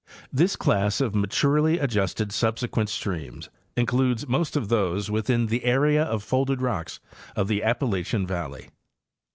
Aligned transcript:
This 0.33 0.55
class 0.55 0.99
of 0.99 1.13
maturely 1.13 1.77
adjusted 1.77 2.31
subsequent 2.31 2.89
streams 2.89 3.51
includes 3.77 4.27
most 4.27 4.55
of 4.57 4.67
those 4.67 5.11
within 5.11 5.45
the 5.45 5.63
area 5.63 6.03
of 6.03 6.23
folded 6.23 6.59
rocks 6.59 6.99
of 7.35 7.47
the 7.47 7.61
Appalachian 7.61 8.25
valley.. 8.25 8.69